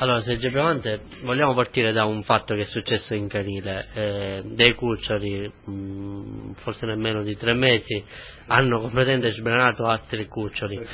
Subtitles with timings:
[0.00, 3.88] Allora, Sergio Bramante, vogliamo partire da un fatto che è successo in canile.
[3.94, 8.04] Eh, dei cuccioli, mh, mm, forse nemmeno di tre mesi,
[8.46, 10.86] hanno completamente sbranato altri cuccioli.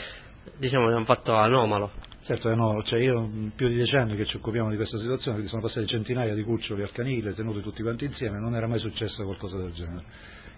[0.56, 1.90] Diciamo che è un fatto anomalo.
[2.22, 5.32] Certo, è no, cioè io più di dieci anni che ci occupiamo di questa situazione,
[5.32, 8.79] quindi sono passati centinaia di cuccioli al canile, tenuti tutti quanti insieme, non era mai
[8.79, 10.02] successo qualcosa del genere.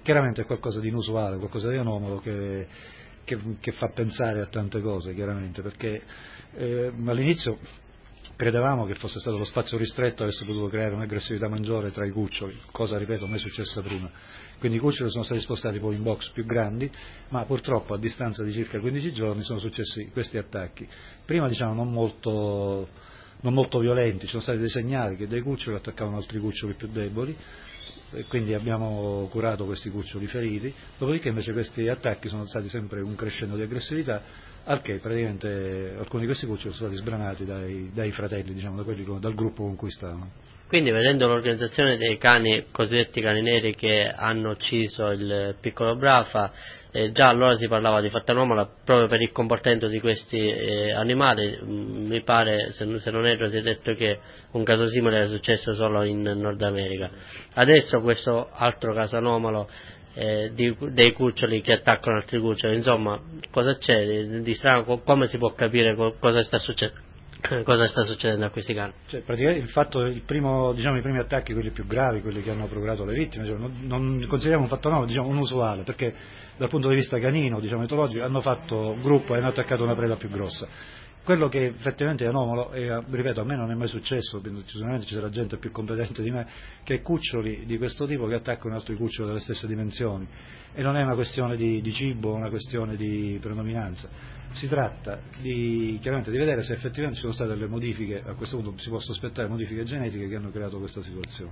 [0.05, 2.69] Chiaramente è qualcosa di inusuale, qualcosa di anomalo che,
[3.25, 6.01] che, che fa pensare a tante cose, chiaramente, perché
[6.55, 7.59] eh, all'inizio
[8.37, 12.55] Credevamo che fosse stato lo spazio ristretto avesse potuto creare un'aggressività maggiore tra i cuccioli,
[12.70, 14.11] cosa ripeto mai successa prima.
[14.59, 16.91] Quindi i cuccioli sono stati spostati poi in box più grandi,
[17.30, 20.87] ma purtroppo a distanza di circa 15 giorni sono successi questi attacchi.
[21.25, 22.88] Prima diciamo non molto,
[23.41, 26.89] non molto violenti, ci sono stati dei segnali che dei cuccioli attaccavano altri cuccioli più
[26.89, 27.34] deboli,
[28.28, 33.56] quindi abbiamo curato questi cuccioli feriti, dopodiché invece questi attacchi sono stati sempre un crescendo
[33.56, 34.23] di aggressività
[34.69, 38.83] al che praticamente alcuni di questi cuccioli sono stati sbranati dai, dai fratelli, diciamo, da
[38.83, 40.30] quelli, dal gruppo con cui stavano.
[40.66, 46.50] Quindi vedendo l'organizzazione dei cani, cosiddetti cani neri che hanno ucciso il piccolo Brafa,
[46.91, 50.91] eh, già allora si parlava di fatta anomala proprio per il comportamento di questi eh,
[50.91, 54.19] animali, mm, mi pare, se, se non erro, si è detto che
[54.53, 57.11] un caso simile era successo solo in Nord America.
[57.55, 59.69] Adesso questo altro caso anomalo
[60.19, 65.27] eh, di, dei cuccioli che attaccano altri cuccioli, insomma, cosa c'è di, di strano, come
[65.27, 67.05] si può capire cosa sta succedendo?
[67.64, 68.92] Cosa sta succedendo a questi cani?
[69.06, 72.67] Cioè, il fatto, il primo, diciamo, i primi attacchi, quelli più gravi, quelli che hanno
[72.67, 76.14] procurato le vittime, cioè, non, non, consideriamo un fatto nuovo, diciamo, unusuale, perché
[76.56, 80.17] dal punto di vista canino, diciamo, etologico, hanno fatto gruppo e hanno attaccato una preda
[80.17, 80.67] più grossa.
[81.27, 85.14] Quello che effettivamente è anomalo, e ripeto, a me non è mai successo, sicuramente ci
[85.14, 86.46] sarà gente più competente di me,
[86.84, 90.24] che cuccioli di questo tipo che attaccano altri cuccioli delle stesse dimensioni.
[90.72, 94.08] E non è una questione di, di cibo, una questione di predominanza.
[94.52, 98.58] Si tratta di, chiaramente di vedere se effettivamente ci sono state delle modifiche, a questo
[98.58, 101.50] punto si può sospettare modifiche genetiche che hanno creato questa situazione.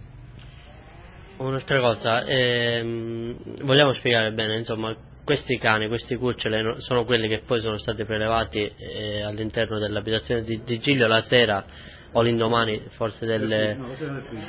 [1.38, 7.60] Un'altra cosa, ehm, vogliamo spiegare bene, insomma, questi cani, questi cuccioli sono quelli che poi
[7.60, 11.64] sono stati prelevati eh, all'interno dell'abitazione di, di Giglio la sera
[12.12, 13.88] o l'indomani forse delle, no,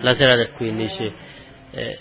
[0.02, 1.14] la sera del 15
[1.72, 2.00] eh,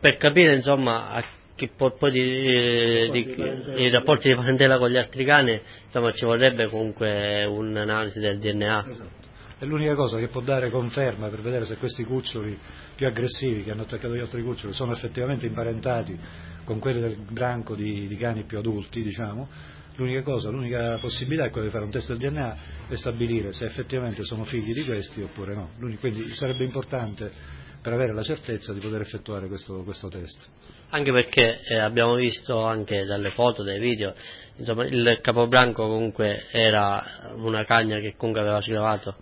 [0.00, 1.24] per capire insomma a
[1.56, 6.24] che poi di, eh, di, i rapporti di parentela con gli altri cani insomma ci
[6.26, 9.10] vorrebbe comunque un'analisi del DNA esatto.
[9.58, 12.58] è l'unica cosa che può dare conferma per vedere se questi cuccioli
[12.94, 16.18] più aggressivi che hanno attaccato gli altri cuccioli sono effettivamente imparentati
[16.66, 19.48] con quelli del branco di, di cani più adulti, diciamo,
[19.94, 22.56] l'unica cosa, l'unica possibilità è quella di fare un test del DNA
[22.88, 25.70] e stabilire se effettivamente sono figli di questi oppure no.
[25.78, 27.32] Quindi sarebbe importante
[27.80, 30.48] per avere la certezza di poter effettuare questo, questo test.
[30.90, 34.12] Anche perché eh, abbiamo visto anche dalle foto, dai video,
[34.56, 39.16] insomma, il capobranco comunque era una cagna che comunque aveva sgravato.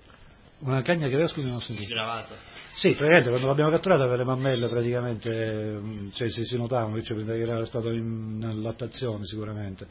[0.65, 1.91] Una cagna che aveva, scusi, non ho sentito.
[1.91, 2.35] Sgravato.
[2.77, 7.13] Sì, praticamente quando l'abbiamo catturata aveva le mammelle praticamente, mm, cioè, si, si notavano che
[7.39, 9.87] era stato in, in lattazione sicuramente.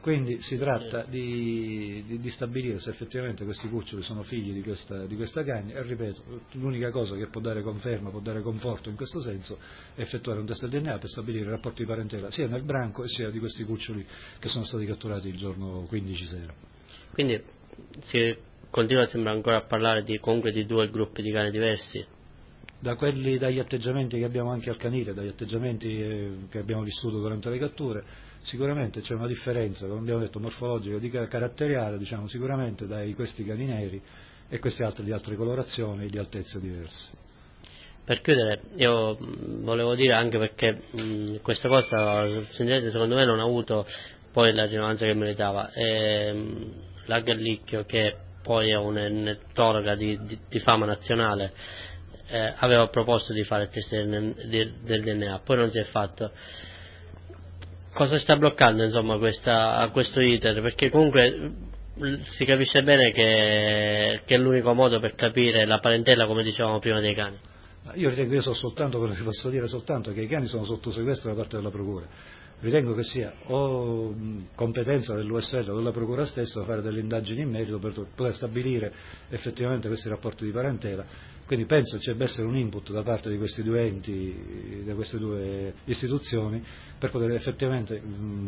[0.00, 5.04] Quindi si tratta di, di, di, stabilire se effettivamente questi cuccioli sono figli di questa,
[5.04, 8.96] di questa cagna e ripeto, l'unica cosa che può dare conferma, può dare conforto in
[8.96, 9.58] questo senso
[9.94, 13.06] è effettuare un test del DNA per stabilire i rapporti di parentela sia nel branco
[13.06, 14.06] sia di questi cuccioli
[14.38, 16.54] che sono stati catturati il giorno 15 sera.
[17.12, 17.38] Quindi
[18.04, 18.18] si
[18.70, 22.04] continua sembra ancora a parlare di, comunque di due gruppi di cani diversi.
[22.78, 27.18] Da quelli, dagli atteggiamenti che abbiamo anche al canile, dagli atteggiamenti eh, che abbiamo vissuto
[27.18, 28.04] durante le catture,
[28.42, 33.66] sicuramente c'è una differenza, come abbiamo detto, morfologica, di caratteriale, diciamo, sicuramente dai questi cani
[33.66, 34.00] neri
[34.48, 37.28] e questi altri di altre colorazioni e di altezze diverse.
[38.02, 39.18] Per chiudere, io
[39.60, 43.86] volevo dire anche perché mh, questa cosa, secondo me non ha avuto
[44.32, 45.70] poi la rilevanza che meritava.
[45.72, 46.34] E,
[47.06, 51.52] la Gallicchio che poi è un'etologa di, di, di, fama nazionale,
[52.28, 54.34] eh, aveva proposto di fare il test del,
[54.82, 56.30] del, DNA, poi non si è fatto.
[57.92, 60.60] Cosa sta bloccando insomma questa, questo iter?
[60.62, 61.52] Perché comunque
[62.36, 67.00] si capisce bene che, che, è l'unico modo per capire la parentela, come dicevamo prima,
[67.00, 67.36] dei cani.
[67.94, 70.92] Io ritengo, io so soltanto quello che posso dire soltanto, che i cani sono sotto
[70.92, 72.06] sequestro da parte della Procura
[72.60, 74.14] ritengo che sia o
[74.54, 78.92] competenza dell'USL o della Procura stessa fare delle indagini in merito per poter stabilire
[79.30, 81.04] effettivamente questi rapporti di parentela.
[81.46, 85.18] Quindi penso ci debba essere un input da parte di questi due enti, di queste
[85.18, 86.64] due istituzioni,
[86.96, 88.00] per poter effettivamente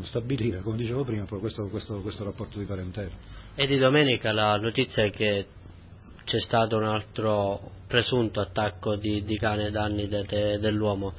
[0.03, 3.11] stabilire, come dicevo prima, questo, questo, questo rapporto di parentela.
[3.57, 5.47] E di domenica la notizia è che
[6.25, 11.15] c'è stato un altro presunto attacco di, di cane ai danni de, de, dell'uomo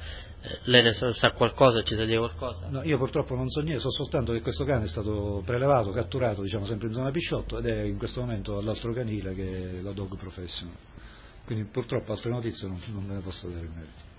[0.64, 2.68] lei ne sa qualcosa, ci sa dire qualcosa?
[2.68, 6.42] No, io purtroppo non so niente, so soltanto che questo cane è stato prelevato, catturato
[6.42, 9.92] diciamo sempre in zona Pisciotto ed è in questo momento all'altro canile che è la
[9.92, 10.76] Dog Professional.
[11.44, 14.13] Quindi purtroppo altre notizie non, non ne posso dare in merito.